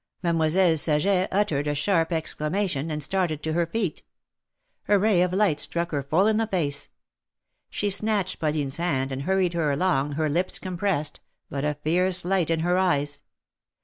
[0.23, 4.01] "Mademoiselle Saget uttered a sharp exclamation, and started to her feet.
[4.87, 6.89] A ray of light struck her full in the face.
[7.69, 12.49] She snatched Pauline's hand and hurried her along, her lips compressed, but a fierce light
[12.49, 13.21] in her eyes.